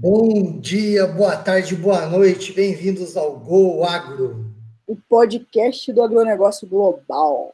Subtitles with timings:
[0.00, 4.46] Bom dia, boa tarde, boa noite, bem-vindos ao Go Agro.
[4.86, 7.52] O podcast do agronegócio global.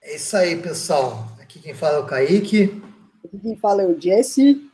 [0.00, 1.26] É isso aí, pessoal.
[1.42, 2.80] Aqui quem fala é o Kaique.
[3.24, 4.70] Aqui quem fala é o Jesse.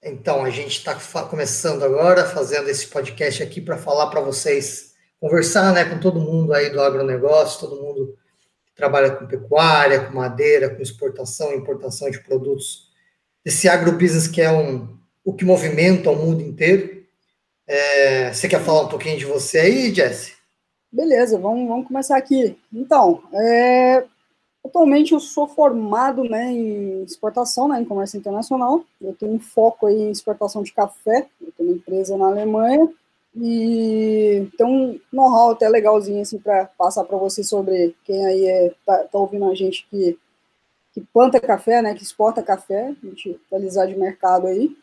[0.00, 0.94] Então, a gente está
[1.24, 6.54] começando agora, fazendo esse podcast aqui para falar para vocês, conversar né, com todo mundo
[6.54, 8.16] aí do agronegócio, todo mundo
[8.64, 12.92] que trabalha com pecuária, com madeira, com exportação e importação de produtos
[13.44, 17.02] desse agrobusiness que é um, o que movimenta o mundo inteiro.
[17.66, 20.34] É, você quer falar um pouquinho de você aí, Jesse?
[20.92, 22.56] Beleza, vamos, vamos começar aqui.
[22.72, 24.04] Então, é,
[24.64, 28.84] atualmente eu sou formado né, em exportação, né, em comércio internacional.
[29.00, 31.26] Eu tenho um foco aí em exportação de café.
[31.40, 32.88] Eu tenho uma empresa na Alemanha
[33.36, 38.72] e tem um know-how até legalzinho assim para passar para você sobre quem aí é,
[38.86, 40.16] tá, tá ouvindo a gente que
[40.92, 44.76] que planta café, né, que exporta café, a gente atualizar de mercado aí.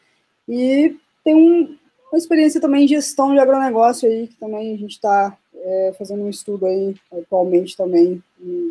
[0.48, 1.78] E tem um,
[2.12, 6.24] uma experiência também em gestão de agronegócio aí, que também a gente está é, fazendo
[6.24, 8.22] um estudo aí atualmente também,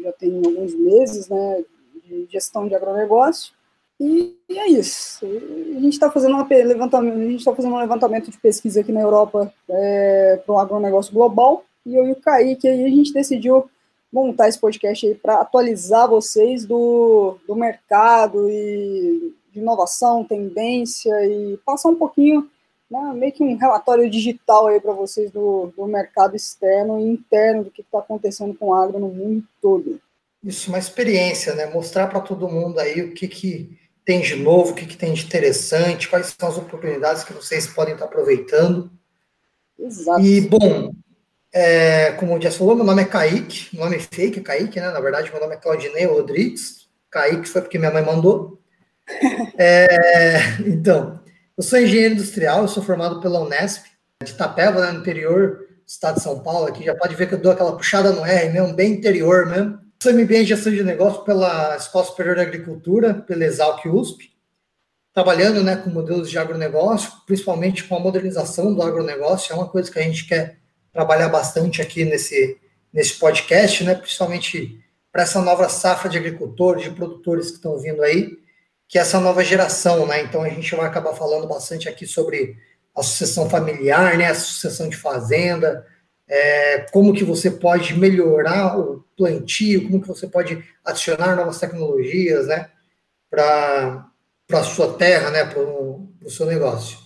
[0.02, 1.64] já tem alguns meses, né,
[2.04, 3.52] de gestão de agronegócio.
[4.00, 5.24] E, e é isso.
[5.24, 8.92] A gente está fazendo, uma levantamento, a gente está fazendo um levantamento de pesquisa aqui
[8.92, 11.64] na Europa é, para o agronegócio global.
[11.84, 13.70] E eu e o Kaique aí a gente decidiu
[14.12, 21.58] montar esse podcast aí para atualizar vocês do, do mercado e de inovação, tendência e
[21.64, 22.48] passar um pouquinho,
[22.90, 27.64] né, meio que um relatório digital aí para vocês do, do mercado externo e interno
[27.64, 30.00] do que está acontecendo com o agro no mundo todo.
[30.42, 31.66] Isso, uma experiência, né?
[31.66, 35.12] Mostrar para todo mundo aí o que, que tem de novo, o que, que tem
[35.12, 38.90] de interessante, quais são as oportunidades que vocês podem estar aproveitando.
[39.78, 40.20] Exato.
[40.20, 40.92] E, bom,
[41.52, 44.90] é, como o Jess falou, meu nome é Kaique, nome é fake, é Kaique, né?
[44.90, 46.88] Na verdade, meu nome é Claudinei Rodrigues.
[47.10, 48.59] Kaique foi porque minha mãe mandou.
[49.58, 51.20] É, então,
[51.56, 53.84] eu sou engenheiro industrial, eu sou formado pela Unesp,
[54.24, 57.34] de Itapeva, né, no interior do estado de São Paulo, aqui já pode ver que
[57.34, 59.78] eu dou aquela puxada no R mesmo, bem interior mesmo.
[60.02, 64.30] Sou MBA em Gestão de Negócio pela Escola Superior de Agricultura, pela Exalc USP,
[65.12, 69.90] trabalhando né, com modelos de agronegócio, principalmente com a modernização do agronegócio, é uma coisa
[69.90, 70.58] que a gente quer
[70.92, 72.58] trabalhar bastante aqui nesse,
[72.92, 74.82] nesse podcast, né, principalmente
[75.12, 78.38] para essa nova safra de agricultores, de produtores que estão vindo aí,
[78.90, 80.20] que é essa nova geração, né?
[80.20, 82.56] Então a gente vai acabar falando bastante aqui sobre
[82.92, 84.26] a sucessão familiar, né?
[84.26, 85.86] A sucessão de fazenda,
[86.28, 92.48] é, como que você pode melhorar o plantio, como que você pode adicionar novas tecnologias,
[92.48, 92.68] né?
[93.30, 94.10] Para
[94.54, 95.44] a sua terra, né?
[95.44, 96.98] Para o seu negócio.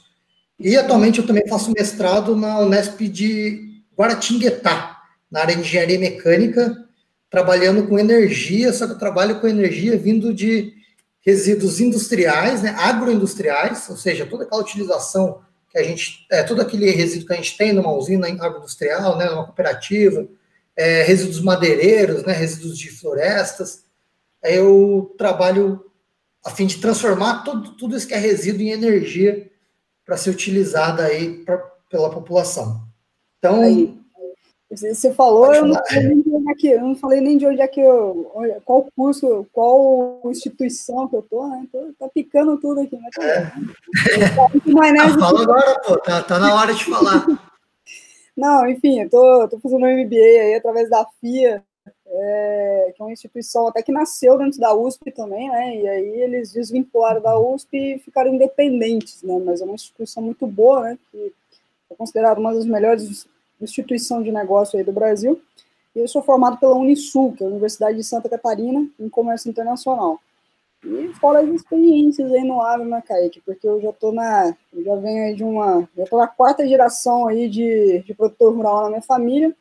[0.59, 6.83] E atualmente eu também faço mestrado na Unesp de Guaratinguetá, na área de engenharia mecânica,
[7.29, 10.83] trabalhando com energia, só que eu trabalho com energia vindo de
[11.25, 15.41] resíduos industriais, né, agroindustriais, ou seja, toda aquela utilização
[15.71, 19.27] que a gente, é, todo aquele resíduo que a gente tem numa usina agroindustrial, né,
[19.27, 20.29] numa cooperativa,
[20.77, 23.85] é, resíduos madeireiros, né, resíduos de florestas,
[24.43, 25.85] eu trabalho
[26.45, 29.51] a fim de transformar tudo, tudo isso que é resíduo em energia
[30.05, 31.57] para ser utilizada aí pra,
[31.89, 32.83] pela população.
[33.39, 33.99] Então, aí,
[34.71, 35.81] você falou, eu não,
[36.23, 38.31] de onde é que, eu não falei nem de onde é que eu.
[38.65, 41.67] Qual curso, qual instituição que eu tô, né?
[41.73, 43.09] Tô, tá picando tudo aqui, né?
[43.21, 43.53] É.
[45.01, 47.27] Ah, fala agora, pô, tá, tá na hora de falar.
[48.37, 51.63] Não, enfim, eu tô, tô fazendo um MBA aí através da FIA,
[52.07, 55.77] é, que é uma instituição até que nasceu dentro da USP também, né?
[55.77, 59.41] E aí eles desvincularam da USP e ficaram independentes, né?
[59.45, 60.99] Mas é uma instituição muito boa, né?
[61.11, 61.33] Que
[61.91, 63.27] é considerada uma das melhores
[63.61, 65.41] instituição de negócio aí do Brasil.
[65.95, 69.49] E eu sou formado pela Unisul, que é a Universidade de Santa Catarina, em Comércio
[69.49, 70.21] Internacional.
[70.85, 73.41] E fora as experiências aí no agro, né, Kaique?
[73.41, 74.55] Porque eu já tô na.
[74.85, 75.89] Já venho aí de uma.
[75.97, 79.55] Já tô na quarta geração aí de, de produtor rural na minha família.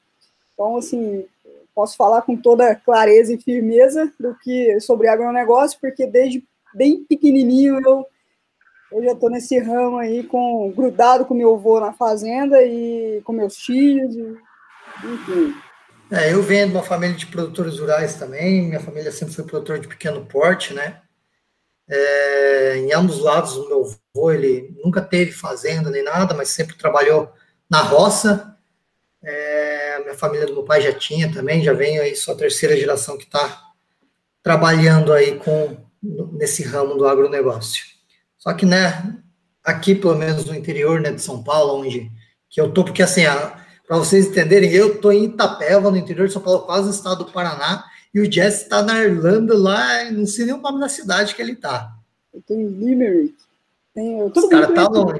[0.54, 1.26] Então, assim,
[1.74, 6.44] posso falar com toda clareza e firmeza do que sobre agronegócio, porque desde
[6.76, 8.06] bem pequenininho eu
[8.94, 13.34] eu já estou nesse ramo aí, com, grudado com meu avô na fazenda e com
[13.34, 15.56] meus tios, enfim.
[16.14, 19.80] É, eu venho de uma família de produtores rurais também, minha família sempre foi produtor
[19.80, 21.02] de pequeno porte, né?
[21.90, 23.84] É, em ambos lados, o meu
[24.16, 27.34] avô, ele nunca teve fazenda nem nada, mas sempre trabalhou
[27.68, 28.56] na roça.
[29.24, 33.18] É, minha família do meu pai já tinha também, já vem aí sua terceira geração
[33.18, 33.72] que está
[34.44, 35.78] trabalhando aí com
[36.34, 37.86] nesse ramo do agronegócio.
[38.38, 39.18] Só que, né,
[39.64, 42.12] aqui, pelo menos no interior né, de São Paulo, onde
[42.52, 43.26] que eu tô, porque assim,
[43.88, 47.26] para vocês entenderem, eu tô em Itapeva, no interior de São Paulo, quase no estado
[47.26, 47.84] do Paraná,
[48.14, 51.41] e o Jess está na Irlanda, lá, não sei nem o nome da cidade que
[51.41, 51.94] ele tá.
[52.34, 53.35] Eu tô em Limerick.
[53.94, 55.20] Tem, eu, Os cara tá longe.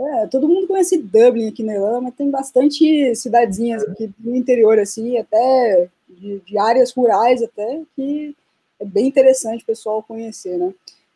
[0.00, 4.78] É, todo mundo conhece Dublin aqui na Irlanda, mas tem bastante cidadezinhas aqui no interior,
[4.78, 8.34] assim, até de, de áreas rurais até, que
[8.80, 10.74] é bem interessante o pessoal conhecer, né?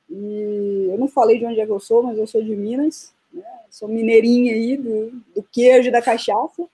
[0.09, 3.13] E eu não falei de onde é que eu sou, mas eu sou de Minas,
[3.33, 3.43] né?
[3.71, 6.65] Sou mineirinha aí do, do queijo e da cachaça.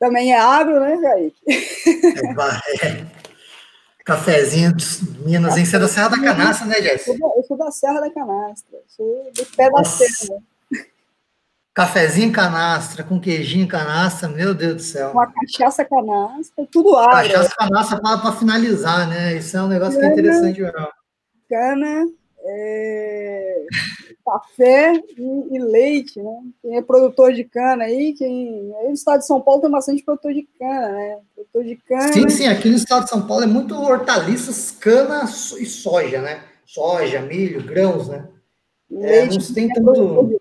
[0.00, 1.36] Também é agro, né, Kaique?
[1.46, 3.06] É, é.
[4.02, 4.86] Cafezinho de
[5.20, 5.66] Minas, hein?
[5.66, 7.18] Você é da Serra da Canastra, né, Jéssica?
[7.36, 10.40] Eu sou da Serra da Canastra, sou do pé da serra.
[11.72, 15.10] Cafezinho canastra, com queijinho canastra, meu Deus do céu.
[15.12, 17.22] Uma cachaça canastra, tudo água.
[17.22, 19.36] Cachaça canastra para finalizar, né?
[19.36, 20.60] Isso é um negócio Cana, que é interessante.
[21.48, 22.06] Cana,
[22.44, 23.66] é,
[24.30, 26.42] café e, e, leite, né?
[26.62, 28.72] Quem é produtor de cana aí, quem.
[28.78, 31.18] Aí no estado de São Paulo tem bastante produtor de cana, né?
[31.34, 32.12] Produtor de cana.
[32.12, 36.42] Sim, sim, aqui no estado de São Paulo é muito hortaliças, cana e soja, né?
[36.64, 38.28] Soja, milho, grãos, né?
[38.92, 40.40] É, leite, é, não tem tanto.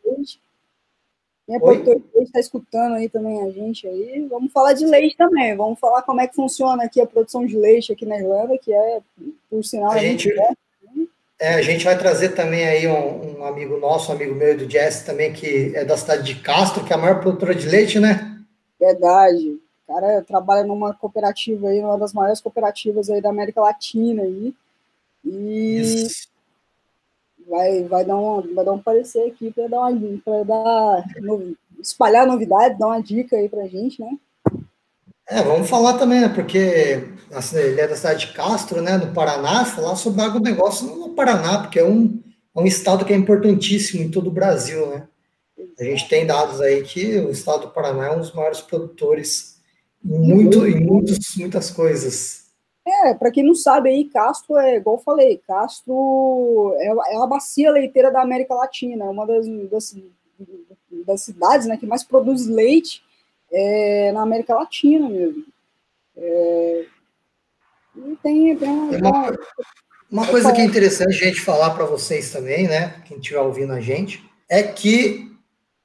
[1.46, 4.28] Quem é produtor de leite está escutando aí também a gente aí.
[4.30, 5.56] Vamos falar de leite também.
[5.56, 8.72] Vamos falar como é que funciona aqui a produção de leite aqui na Irlanda, que
[8.72, 9.02] é,
[9.50, 10.54] por sinal, a, a gente, gente é,
[11.42, 15.04] a gente vai trazer também aí um, um, amigo nosso, um amigo meu do Jess
[15.04, 18.38] também, que é da cidade de Castro, que é a maior produtora de leite, né?
[18.80, 19.60] Verdade.
[19.88, 24.54] O cara trabalha numa cooperativa aí, uma das maiores cooperativas aí da América Latina aí.
[25.24, 26.30] E Isso
[27.50, 31.04] vai, vai, dar uma, vai dar um parecer aqui para dar uma para dar
[31.80, 34.18] espalhar novidades, dar uma dica aí para gente, né?
[35.30, 36.30] É, vamos falar também, né?
[36.30, 38.98] Porque assim, ele é da cidade de Castro, né?
[38.98, 42.20] No Paraná, falar sobre agronegócio no Paraná, porque é um,
[42.56, 45.08] é um estado que é importantíssimo em todo o Brasil, né?
[45.80, 49.60] A gente tem dados aí que o estado do Paraná é um dos maiores produtores
[50.04, 52.40] em, muito, em muitos, muitas coisas.
[52.86, 57.28] É, para quem não sabe aí, Castro é, igual eu falei, Castro é, é a
[57.28, 59.96] bacia leiteira da América Latina, é uma das, das,
[61.06, 63.04] das, cidades né, que mais produz leite
[63.52, 65.46] é, na América Latina mesmo.
[66.16, 66.86] É,
[67.96, 69.38] e tem, tem uma, uma,
[70.12, 73.74] uma coisa que é interessante a gente falar para vocês também, né, quem estiver ouvindo
[73.74, 75.32] a gente, é que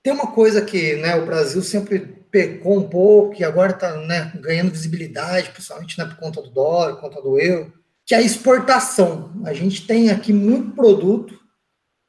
[0.03, 1.99] tem uma coisa que né, o Brasil sempre
[2.31, 6.95] pecou um pouco e agora está né, ganhando visibilidade, principalmente né, por conta do dólar,
[6.95, 7.73] por conta do euro,
[8.05, 9.33] que é a exportação.
[9.45, 11.39] A gente tem aqui muito produto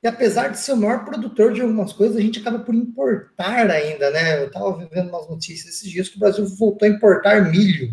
[0.05, 3.71] e apesar de ser o maior produtor de algumas coisas, a gente acaba por importar
[3.71, 4.43] ainda, né?
[4.43, 7.91] Eu estava vendo umas notícias esses dias que o Brasil voltou a importar milho.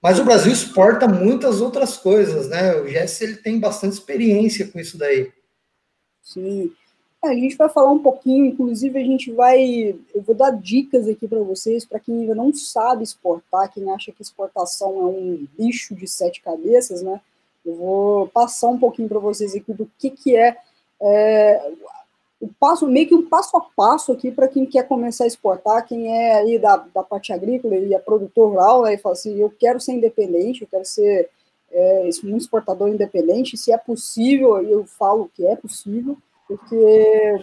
[0.00, 2.76] Mas o Brasil exporta muitas outras coisas, né?
[2.76, 5.32] O Jesse ele tem bastante experiência com isso daí.
[6.22, 6.70] Sim.
[7.24, 11.08] É, a gente vai falar um pouquinho, inclusive a gente vai, eu vou dar dicas
[11.08, 15.48] aqui para vocês, para quem ainda não sabe exportar, quem acha que exportação é um
[15.58, 17.20] bicho de sete cabeças, né?
[17.66, 20.56] Eu vou passar um pouquinho para vocês aqui do que, que é,
[21.00, 21.72] é
[22.40, 25.86] o passo, meio que um passo a passo aqui para quem quer começar a exportar,
[25.86, 29.36] quem é aí da, da parte agrícola e é produtor rural, né, e fala assim,
[29.40, 31.28] eu quero ser independente, eu quero ser
[31.70, 36.16] é, um exportador independente, se é possível, eu falo que é possível,
[36.46, 37.40] porque,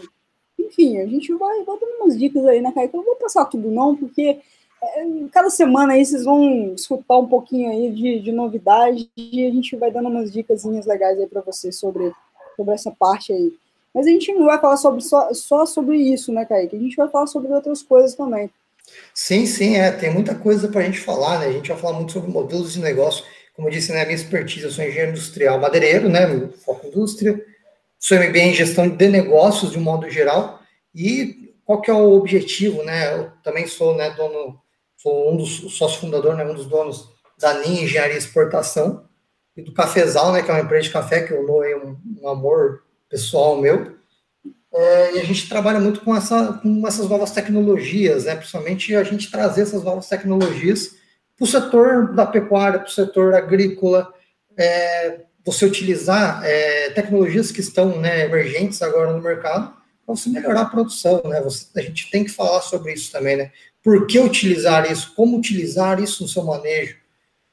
[0.58, 2.96] enfim, a gente vai, vai dando umas dicas aí, né, Kaique?
[2.96, 4.40] Eu não vou passar tudo, não, porque
[4.82, 9.52] é, cada semana aí vocês vão escutar um pouquinho aí de, de novidade e a
[9.52, 12.12] gente vai dando umas dicas legais aí para vocês sobre,
[12.56, 13.54] sobre essa parte aí.
[13.94, 16.76] Mas a gente não vai falar sobre, só, só sobre isso, né, Kaique?
[16.76, 18.50] A gente vai falar sobre outras coisas também.
[19.14, 19.92] Sim, sim, é.
[19.92, 21.48] Tem muita coisa para a gente falar, né?
[21.48, 23.24] A gente vai falar muito sobre modelos de negócio.
[23.56, 26.50] Como eu disse, né, a minha expertise, eu sou engenheiro industrial madeireiro, né?
[26.66, 27.42] Foco indústria
[28.06, 30.60] sou MBA em gestão de negócios de um modo geral
[30.94, 33.16] e qual que é o objetivo, né?
[33.16, 34.62] Eu também sou, né, dono,
[34.96, 37.10] sou um dos sócio fundador, né, um dos donos
[37.40, 39.06] da NIN Engenharia e Exportação
[39.56, 42.28] e do Cafezal, né, que é uma empresa de café que eu dou um, um
[42.28, 43.96] amor pessoal meu.
[44.74, 48.36] É, e a gente trabalha muito com, essa, com essas novas tecnologias, né?
[48.36, 50.96] Principalmente a gente trazer essas novas tecnologias
[51.38, 54.14] para o setor da pecuária, para o setor agrícola,
[54.58, 59.74] é, você utilizar é, tecnologias que estão né, emergentes agora no mercado
[60.06, 61.42] para você melhorar a produção, né?
[61.42, 63.52] Você, a gente tem que falar sobre isso também, né?
[63.82, 65.14] Por que utilizar isso?
[65.16, 66.98] Como utilizar isso no seu manejo?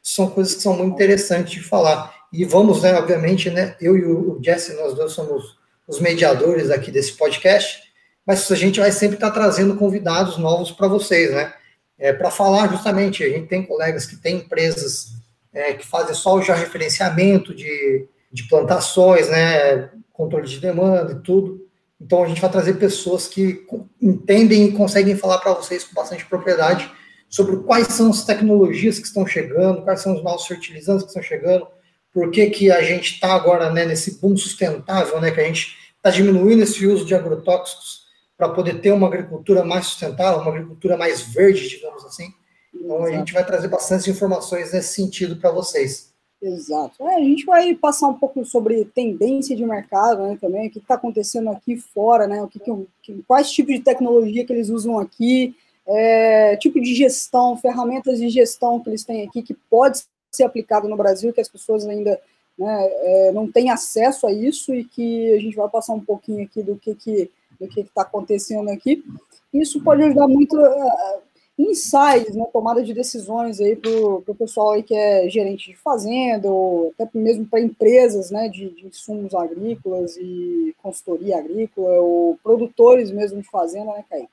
[0.02, 2.12] São coisas que são muito interessantes de falar.
[2.32, 5.56] E vamos, né, obviamente, né, eu e o Jesse, nós dois somos
[5.87, 7.82] os mediadores aqui desse podcast,
[8.26, 11.52] mas a gente vai sempre estar trazendo convidados novos para vocês, né?
[11.99, 15.12] É, para falar justamente, a gente tem colegas que têm empresas
[15.52, 21.66] é, que fazem só o referenciamento de, de plantações, né, controle de demanda e tudo.
[22.00, 23.64] Então a gente vai trazer pessoas que
[24.00, 26.90] entendem e conseguem falar para vocês com bastante propriedade
[27.33, 31.23] sobre quais são as tecnologias que estão chegando, quais são os novos fertilizantes que estão
[31.23, 31.67] chegando,
[32.12, 35.75] por que, que a gente está agora né, nesse boom sustentável, né, que a gente
[35.97, 38.03] está diminuindo esse uso de agrotóxicos
[38.37, 42.29] para poder ter uma agricultura mais sustentável, uma agricultura mais verde, digamos assim.
[42.75, 43.15] Então, Exato.
[43.15, 46.12] a gente vai trazer bastante informações nesse sentido para vocês.
[46.43, 47.03] Exato.
[47.09, 50.81] É, a gente vai passar um pouco sobre tendência de mercado né, também, o que
[50.81, 52.61] está acontecendo aqui fora, né, o que,
[53.01, 55.55] que, quais tipos de tecnologia que eles usam aqui,
[55.87, 60.89] é, tipo de gestão, ferramentas de gestão que eles têm aqui que pode ser aplicado
[60.89, 62.21] no Brasil, que as pessoas ainda
[62.59, 66.45] né, é, não têm acesso a isso e que a gente vai passar um pouquinho
[66.45, 69.05] aqui do que que do que está acontecendo aqui.
[69.53, 71.23] Isso pode ajudar muito uh,
[71.59, 76.51] insights, né, tomada de decisões aí para o pessoal aí que é gerente de fazenda,
[76.51, 83.11] ou até mesmo para empresas né, de, de, insumos agrícolas e consultoria agrícola, ou produtores
[83.11, 84.29] mesmo de fazenda, né, Kaique?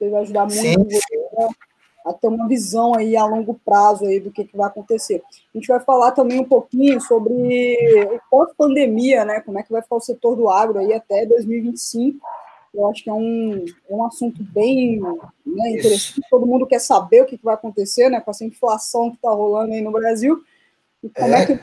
[0.00, 1.54] Isso vai ajudar muito sim, sim.
[2.04, 5.22] A, ter uma visão aí a longo prazo aí do que, que vai acontecer.
[5.52, 7.32] A gente vai falar também um pouquinho sobre
[8.12, 9.40] o pós-pandemia, né?
[9.40, 12.24] Como é que vai ficar o setor do agro aí até 2025
[12.76, 16.20] eu acho que é um, é um assunto bem né, interessante.
[16.28, 19.72] Todo mundo quer saber o que, vai acontecer né, com essa inflação que está rolando
[19.72, 20.42] aí no Brasil.
[21.02, 21.58] E como é, é que,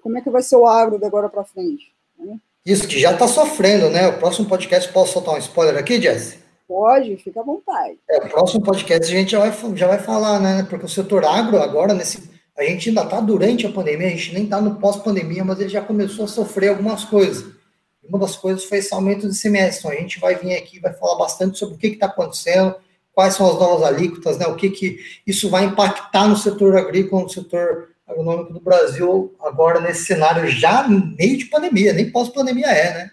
[0.00, 1.92] como é que vai ser o agro da agora para frente?
[2.16, 2.38] Né?
[2.64, 4.06] Isso, que já está sofrendo, né?
[4.08, 6.38] O próximo podcast, posso soltar um spoiler aqui, Jesse?
[6.66, 7.98] Pode, fica à vontade.
[8.08, 10.66] É, o próximo podcast a gente já vai, já vai falar, né?
[10.68, 14.32] Porque o setor agro agora, nesse, a gente ainda está durante a pandemia, a gente
[14.34, 17.52] nem está no pós-pandemia, mas ele já começou a sofrer algumas coisas.
[18.02, 19.78] Uma das coisas foi esse aumento do ICMS.
[19.78, 22.74] Então, a gente vai vir aqui vai falar bastante sobre o que está acontecendo,
[23.12, 27.22] quais são as novas alíquotas, né, o que, que isso vai impactar no setor agrícola,
[27.22, 32.94] no setor agronômico do Brasil, agora nesse cenário já meio de pandemia, nem pós-pandemia é,
[32.94, 33.10] né?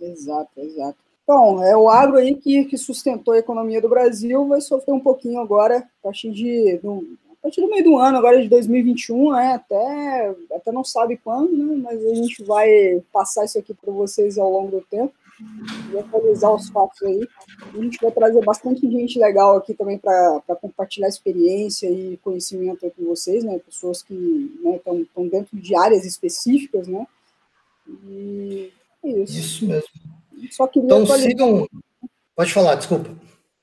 [0.00, 0.96] Exato, exato.
[1.22, 5.00] Então, é o agro aí que, que sustentou a economia do Brasil, vai sofrer um
[5.00, 9.54] pouquinho agora, a partir de, a partir do meio do ano, agora de 2021, né,
[9.54, 14.36] até, até não sabe quando, né, mas a gente vai passar isso aqui para vocês
[14.36, 15.14] ao longo do tempo
[15.92, 17.26] e atualizar os fatos aí.
[17.72, 23.04] A gente vai trazer bastante gente legal aqui também para compartilhar experiência e conhecimento com
[23.04, 24.12] vocês, né, pessoas que
[24.74, 27.06] estão né, dentro de áreas específicas, né,
[28.08, 28.72] e
[29.04, 29.38] é isso.
[29.38, 30.21] Isso mesmo.
[30.50, 31.30] Só queria então atualizar.
[31.30, 31.68] sigam...
[32.34, 33.10] Pode falar, desculpa.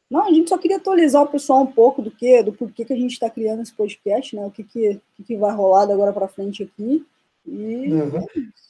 [0.10, 2.94] Não, a gente só queria atualizar o pessoal um pouco do que, do porquê que
[2.94, 4.44] a gente está criando esse podcast, né?
[4.44, 7.06] O que, que, que vai rolar da agora para frente aqui.
[7.46, 7.94] E...
[7.94, 8.26] Uhum.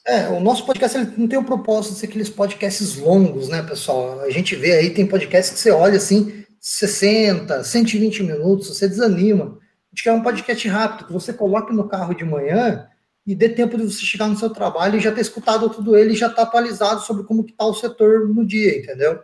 [0.06, 3.62] É, o nosso podcast ele não tem o propósito de ser aqueles podcasts longos, né,
[3.62, 4.20] pessoal?
[4.20, 9.58] A gente vê aí, tem podcasts que você olha assim, 60, 120 minutos, você desanima.
[9.90, 12.86] A gente quer um podcast rápido, que você coloque no carro de manhã
[13.26, 16.12] e dê tempo de você chegar no seu trabalho e já ter escutado tudo ele
[16.12, 19.20] e já estar tá atualizado sobre como que está o setor no dia, entendeu?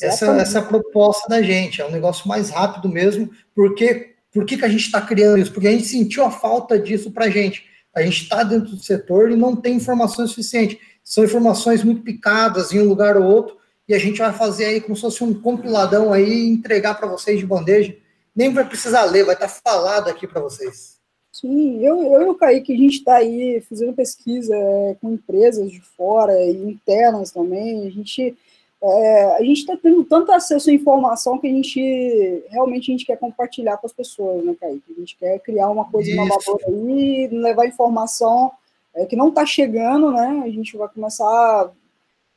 [0.00, 4.46] Essa, essa é a proposta da gente, é um negócio mais rápido mesmo, porque por
[4.46, 5.52] que, que a gente está criando isso?
[5.52, 7.66] Porque a gente sentiu a falta disso para a gente.
[7.94, 10.80] A gente está dentro do setor e não tem informação suficiente.
[11.04, 14.80] São informações muito picadas em um lugar ou outro, e a gente vai fazer aí
[14.80, 17.94] como se fosse um compiladão aí e entregar para vocês de bandeja.
[18.34, 21.01] Nem vai precisar ler, vai estar tá falado aqui para vocês.
[21.32, 25.70] Sim, eu, eu e o Kaique, a gente está aí fazendo pesquisa é, com empresas
[25.70, 27.86] de fora e internas também.
[27.86, 28.36] A gente
[28.82, 33.06] é, a gente está tendo tanto acesso à informação que a gente realmente a gente
[33.06, 34.92] quer compartilhar com as pessoas, né, Kaique?
[34.92, 36.20] A gente quer criar uma coisa Isso.
[36.20, 38.52] inovadora aí, levar informação
[38.94, 40.42] é, que não está chegando, né?
[40.44, 41.72] A gente vai começar.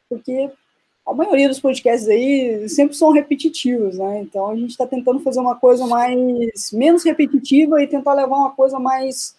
[0.07, 0.51] Porque
[1.05, 4.21] a maioria dos podcasts aí sempre são repetitivos, né?
[4.21, 8.51] Então a gente está tentando fazer uma coisa mais menos repetitiva e tentar levar uma
[8.51, 9.35] coisa mais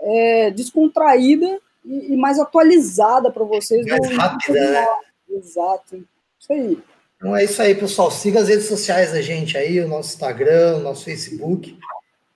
[0.00, 3.86] é, descontraída e, e, mais atualizada para vocês.
[3.86, 4.86] Mais rápida, né?
[5.28, 6.02] Exato.
[6.40, 6.78] Isso aí.
[7.16, 8.10] Então é isso aí, pessoal.
[8.10, 11.76] Siga as redes sociais da gente aí, o nosso Instagram, o nosso Facebook.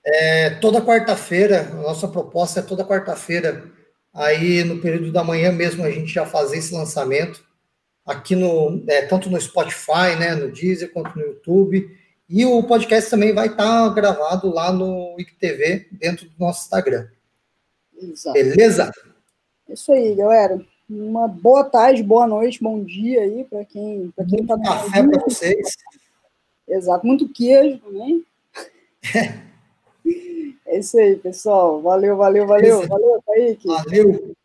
[0.04, 3.64] É, toda quarta-feira, a nossa proposta é toda quarta-feira,
[4.14, 7.45] aí no período da manhã mesmo, a gente já fazer esse lançamento
[8.06, 11.90] aqui no, é, tanto no Spotify, né, no Deezer, quanto no YouTube.
[12.28, 17.08] E o podcast também vai estar gravado lá no ICTV, dentro do nosso Instagram.
[18.00, 18.34] Exato.
[18.34, 18.90] Beleza?
[19.68, 20.60] É isso aí, galera.
[20.88, 25.02] Uma boa tarde, boa noite, bom dia aí para quem para quem está no café
[25.02, 25.76] para vocês.
[26.68, 28.24] Exato, muito queijo também.
[30.66, 31.82] é isso aí, pessoal.
[31.82, 33.66] Valeu, valeu, valeu, valeu, Kaique.
[33.66, 34.35] Valeu.